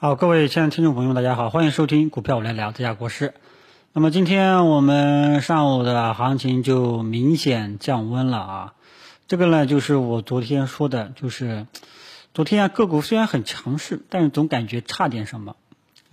[0.00, 3.34] 好，各位亲爱的听众朋友们，大家好，欢迎收听股票我来聊，这家国师。
[3.92, 8.74] 那么今天我们上午的行情就明显降温了啊，
[9.26, 11.66] 这个呢就是我昨天说的，就是
[12.32, 15.56] 昨天个股虽然很强势，但是总感觉差点什么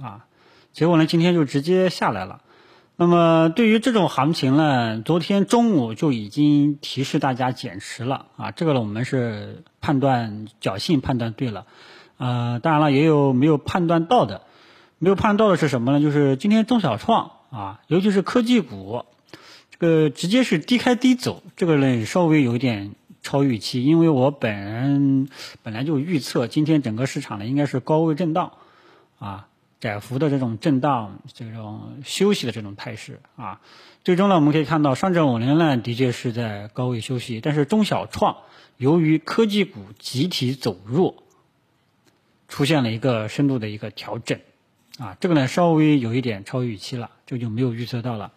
[0.01, 0.25] 啊，
[0.73, 2.41] 结果呢今天就直接下来了。
[2.95, 11.67] 那么对于这种行情呢，昨天中午就已经提示大家减持了啊，这个呢我们是判断侥幸判断对了。
[12.17, 14.43] 呃，当然了，也有没有判断到的，
[14.99, 15.99] 没有判断到的是什么呢？
[15.99, 19.03] 就是今天中小创啊，尤其是科技股，
[19.69, 25.27] 这个直接是低开低走，这个呢稍微有点超预期，因为我本人
[25.61, 28.53] 本来就预测今天整个市场呢应该是高位震荡，
[29.19, 29.47] 啊，
[29.81, 33.59] 窄幅的这种震荡，这种休息的这种态势啊，
[34.05, 38.37] 最终呢我们可以看到上证五零呢的确是在高位休息，但是中小创
[38.77, 41.24] 由于科技股集体走弱。
[42.47, 44.39] 出现了一个深度的一个调整，
[44.99, 48.31] 啊，这个呢稍微有一点超预期了，这就没有预测到了。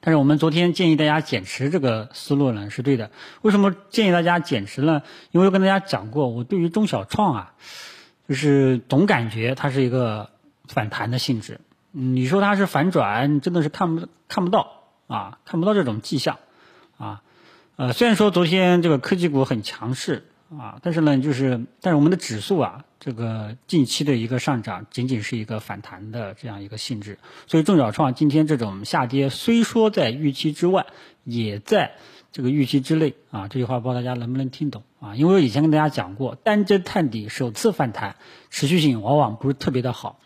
[0.00, 3.10] 但是我们昨天建议大家减持这个思路呢是对的。
[3.42, 5.02] 为什么建议大家减持呢？
[5.30, 7.54] 因为跟大家讲过，我对于中小创啊，
[8.28, 10.30] 就是总感觉它是一个
[10.66, 11.60] 反弹的性质。
[11.90, 16.38] 你说它是反转，真的是看不看不到啊，看不到这种迹象
[16.96, 17.22] 啊。
[17.76, 20.24] 呃，虽然说昨天这个科技股很强势。
[20.50, 30.86] 啊，但是呢，就是，但是我们的指数啊，这个近期的一个上涨仅仅是一个反弹的这样一个性质，所以中小创今天这种下跌虽说在预期之外，
[31.24, 31.92] 也在
[32.30, 33.48] 这个预期之内啊。
[33.48, 35.16] 这句话不知道大家能不能听懂啊？
[35.16, 38.16] 因为我以前跟大家讲过，单针探底首次反弹，
[38.50, 40.20] 持续性往往不是特别的好。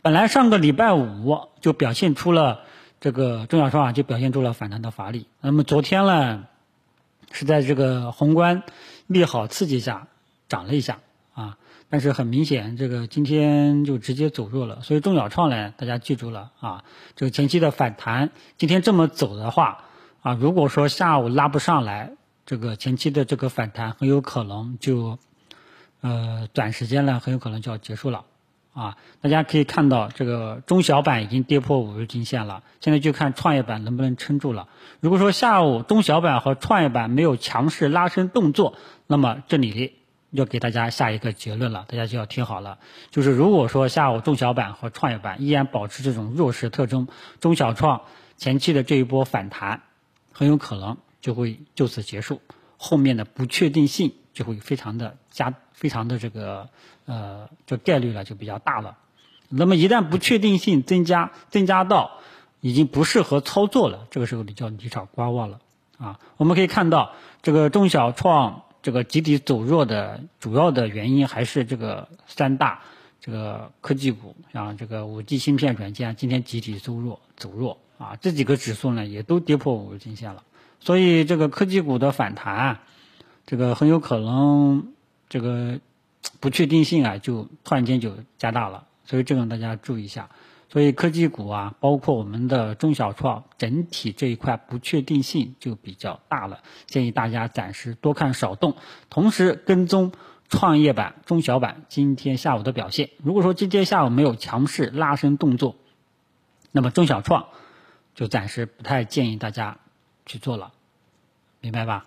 [0.00, 2.60] 本来上个礼拜五就表现出了
[3.00, 5.26] 这个中小创啊，就表现出了反弹的乏力。
[5.40, 6.44] 那么昨天呢，
[7.32, 8.62] 是在这个宏观。
[9.08, 10.08] 利好刺激下
[10.48, 10.98] 涨了一下
[11.32, 14.80] 啊，但是很明显，这个今天就直接走弱了。
[14.82, 16.82] 所以中小创呢，大家记住了啊，
[17.14, 19.84] 这个前期的反弹，今天这么走的话
[20.22, 22.10] 啊，如果说下午拉不上来，
[22.44, 25.16] 这个前期的这个反弹很有可能就
[26.00, 28.24] 呃短时间呢很有可能就要结束了。
[28.76, 34.68] 啊，大家可以看到，这个中小板已经跌破五日均线了，现在就看创业板能不能撑住了。
[35.00, 38.76] 如果说下午中小板和创业板没有强势拉升动作，
[39.06, 39.94] 那么这里
[40.30, 42.78] 要给大家下一个结论了，大家就要听好了。
[43.10, 47.08] 就是如果说下午中小板和创业板依然保持这种弱势特征，
[47.40, 48.02] 中小创
[48.36, 49.80] 前期的这一波反弹
[50.32, 52.42] 很有可能就会就此结束，
[52.76, 56.68] 后面的不确定性就会非常的加，非常的这个。
[57.08, 58.98] 呃，这概率呢就比较大了。
[59.48, 62.18] 那么一旦不确定性增加，增加到
[62.60, 65.60] 已经不适合操作了，这个时候你就要离场观望了
[65.98, 66.18] 啊。
[66.36, 72.82] 我们可以看到，这个中小创这个集体走弱的主要的原因还是这个三大
[73.20, 78.16] 这个科技股，像这个五 G 芯片、软件今天集体走弱走弱啊。
[78.20, 80.42] 这几个指数呢也都跌破五日均线了，
[80.80, 82.80] 所以这个科技股的反弹，
[83.46, 84.92] 这个很有可能
[85.28, 85.80] 这个。
[86.40, 90.28] 不确定性啊，就突然间就加大了，所以这个大家注意一下。
[90.68, 98.74] 所以科技股啊，包括我们的中小创，整体这一块不确定性就比较大了，建议大家暂时多看少动，
[99.08, 100.12] 同时跟踪
[100.48, 103.10] 创业板、中小板今天下午的表现。
[103.22, 105.76] 如果说今天下午没有强势拉升动作，
[106.72, 107.46] 那么中小创
[108.16, 109.78] 就暂时不太建议大家
[110.26, 110.72] 去做了，
[111.60, 112.06] 明白吧？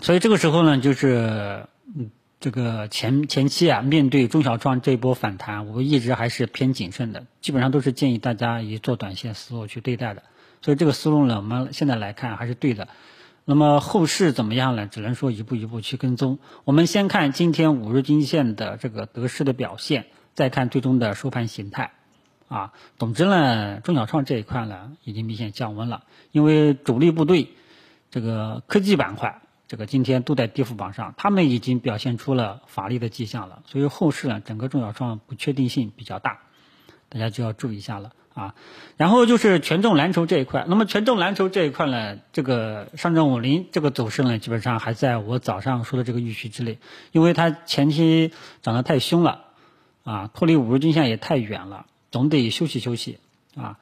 [0.00, 1.66] 所以这个时候呢，就是。
[1.96, 10.22] 嗯，这个前前期啊，面对中小创这一波反弹，我一直还是偏谨慎的，基本上都是建议大家以做短线思路去对待的。
[10.60, 12.88] 所以这个思路呢，我们现在来看还是对的。
[13.46, 14.86] 那么后市怎么样呢？
[14.86, 16.38] 只能说一步一步去跟踪。
[16.64, 20.04] 我们先看今天五日均线的这个得失的表现，
[20.34, 21.92] 再看最终的收盘形态。
[22.48, 27.48] 啊，总之呢，中小创这一块呢，已经明显降温了，因为主力部队
[28.10, 29.40] 这个科技板块。
[29.68, 36.38] 这个今天都在跌幅榜上，他们已经表现出了乏力的迹象了，所以后市呢，整个中小创不确定性比较大，
[37.10, 38.54] 大家就要注意一下了啊。
[38.96, 46.78] 然后就是权重蓝筹这一块，那么权重蓝筹这一块呢，这个上证五零这个走势呢，基本上还在我早上说的这个预期之内，
[47.12, 48.32] 因为它前期
[48.62, 49.44] 涨得太凶了
[50.02, 53.18] 啊，脱离五日均线也太远了，总得休息休息
[53.54, 53.78] 啊，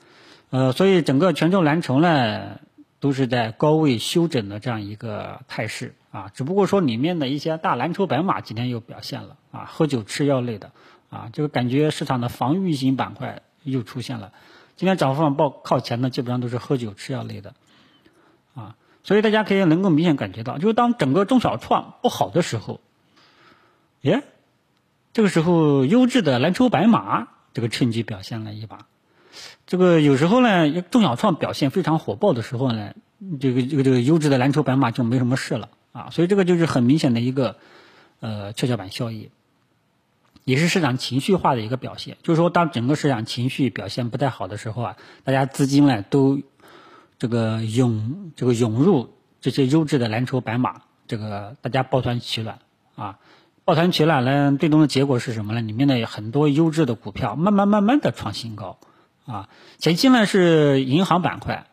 [0.51, 2.59] 呃，所以整个权重蓝筹呢。
[2.99, 10.73] 都是在高位休整的这样一个态势啊，只不过说里面的一些大蓝筹白马今天又表现了啊，喝酒吃药类的
[11.11, 14.33] 啊，这个感觉市场的防御型板块又出现了。
[14.77, 17.55] 今天涨幅榜报靠前的基本上都是喝酒吃药类的
[18.55, 22.81] 啊，所以大家可以能够明显感觉到，就是当整个中小创不好的时候，
[24.01, 24.23] 耶，
[25.13, 28.87] 这个时候优质的蓝筹白马这个趁机表现了一把。
[29.67, 32.95] 这个有时候呢，中小创表现非常火爆的时候呢，
[33.41, 36.11] 这个这个这个优质的蓝筹白马就没什么事了啊。
[36.11, 37.57] 所以这个就是很明显的一个
[38.21, 39.31] 呃跷跷板效应，
[40.45, 42.17] 也是市场情绪化的一个表现。
[42.23, 46.41] 就是说，当整个市场情绪表现不太好的时候啊，大家资金呢都
[47.19, 49.11] 这个涌这个涌入
[49.41, 52.59] 这些优质的蓝筹白马，这个大家抱团取暖
[52.95, 53.19] 啊。
[53.65, 55.61] 抱团取暖呢，最终的结果是什么呢？
[55.61, 58.79] 里面的很多优质的股票慢慢慢慢的创新高。
[59.27, 61.67] 啊，前期呢是银行板块，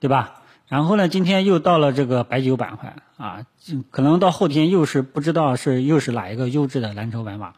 [0.00, 0.40] 对吧？
[0.66, 3.44] 然后呢，今天又到了这个白酒板块啊，
[3.90, 7.52] 可能到后天又是不知道是又是哪一个优质的蓝筹白马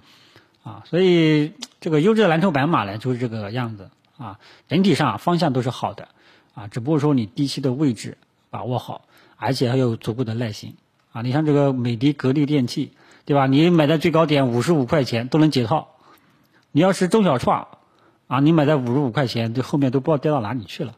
[0.65, 0.83] 啊。
[0.85, 4.41] 所以这个优质的蓝筹白马呢，就是这个样子啊。
[4.69, 6.09] 整体上方向都是好的
[6.55, 8.19] 啊，只不过说你低吸的位置
[8.51, 9.03] 把握好，
[9.37, 10.75] 而且还有足够的耐心
[11.13, 11.23] 啊。
[11.23, 12.93] 你像这个美的格力电器，
[13.25, 13.47] 对吧？
[13.47, 15.89] 你买在最高点五十五块钱都能解套，
[16.73, 17.69] 你要是中小创。
[18.28, 20.96] 啊，你买在五十五块钱，这后面都不知道跌到哪里去了，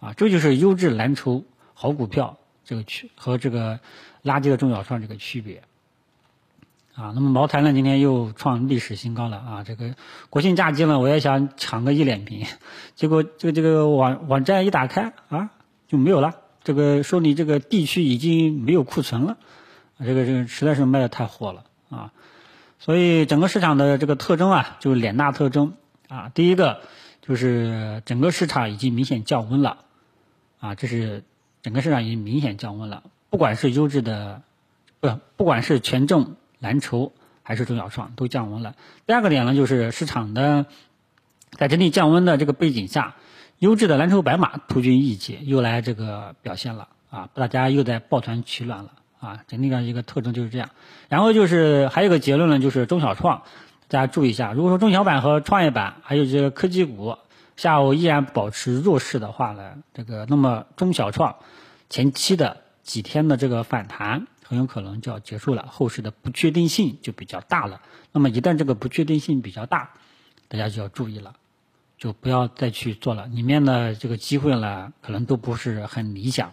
[0.00, 3.80] 啊，这就是优质蓝筹好股票这个区和这个
[4.22, 5.62] 垃圾的中小创这个区别，
[6.94, 9.94] 啊，那么茅台呢，今天又创历史新高了啊，这个
[10.28, 12.44] 国庆假期呢，我也想抢个一两瓶，
[12.94, 15.48] 结果这个这个网网站一打开啊
[15.86, 16.34] 就没有了，
[16.64, 19.38] 这个说你这个地区已经没有库存了，
[19.98, 22.12] 这个这个实在是卖的太火了啊，
[22.78, 25.72] 所以整个市场的这个特征啊，就是两大特征。
[26.08, 26.80] 啊，第一个
[27.20, 29.84] 就是整个市场已经明显降温了，
[30.58, 31.22] 啊，这是
[31.62, 34.40] 整个市场已经明显降温了，不管是优质的，
[35.00, 37.12] 不，不管是权重蓝筹
[37.42, 38.74] 还是中小创都降温了。
[39.06, 40.64] 第二个点呢，就是市场的
[41.50, 43.16] 在整体降温的这个背景下，
[43.58, 50.70] 优质的蓝筹白马突军一捷，又来这个表现了，啊，大家又在抱团取暖了，啊，整体的一个特征就是这样。
[51.10, 53.42] 然后就是还有个结论呢，就是中小创。
[53.88, 57.16] 大家注意一下，如果说中小板和创业板还有这个科技股
[57.56, 61.36] 下午依然保持弱势的话呢，这个那么中小创
[61.88, 67.80] 前期的几天的这个反弹很有可能就要结束了，后市的不确定性就比较大了。
[68.12, 69.90] 那么一旦这个不确定性比较大，
[70.48, 71.34] 大家就要注意了，
[71.96, 73.26] 就不要再去做了。
[73.26, 76.52] 里面的这个机会呢，可能都不是很理想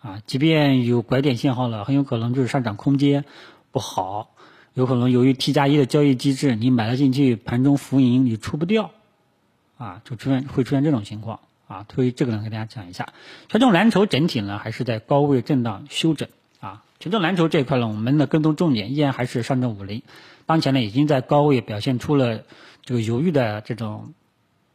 [0.00, 0.20] 啊。
[0.26, 3.24] 即便有拐点信号了，很有可能就是上涨空间
[3.70, 4.30] 不好。
[4.74, 8.90] 有可能由于 T 加一的交易机制，你买了进去，盘中浮盈，你出不掉，
[9.76, 11.84] 啊，就出现会出现这种情况啊。
[11.94, 13.12] 所以这个呢，给大家讲一下，
[13.50, 16.28] 权重蓝筹整体呢还是在高位震荡休整
[16.60, 16.82] 啊。
[16.98, 20.02] 权重蓝筹这一块呢，我们的跟踪重点依然还是上证五零，
[20.46, 22.44] 当前呢已经在高位表现出了
[22.82, 24.14] 这个犹豫的这种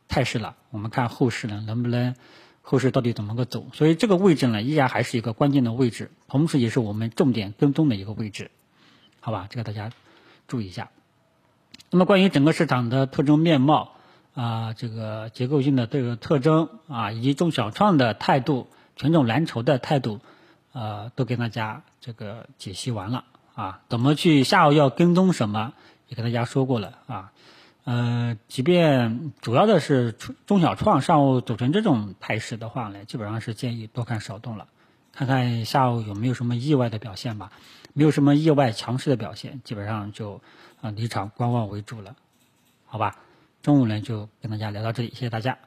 [0.08, 0.56] 态势了。
[0.70, 2.14] 我们看后市呢能不能
[2.62, 3.66] 后市到底怎么个走？
[3.74, 8.52] 所以这个位置呢依然还是一个关键的位置，同时也是我们重点跟踪的一个位置。
[9.28, 9.92] 好吧，这个大家
[10.48, 10.88] 注意一下。
[11.90, 13.92] 那么关于整个市场的特征面貌
[14.34, 20.22] 啊，这个结构性的这个特征啊，以及中小创的态度、权重蓝筹的态度，
[20.72, 23.82] 呃，都给大家这个解析完了啊。
[23.90, 25.74] 怎么去下午要跟踪什么，
[26.08, 27.34] 也跟大家说过了啊。
[27.84, 30.14] 呃，即便主要的是
[30.46, 34.68] 中小创上午走成这种态势的话呢，基本上是建议多看少动了，
[35.12, 37.52] 看看下午有没有什么意外的表现吧。
[37.98, 40.40] 没有什么意外强势的表现，基本上就
[40.82, 42.16] 啊离场观望为主了，
[42.86, 43.18] 好吧？
[43.64, 45.58] 中午呢就跟大家聊到这里，谢谢大家。